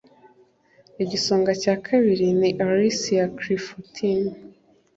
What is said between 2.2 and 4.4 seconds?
ni Alicia Clifton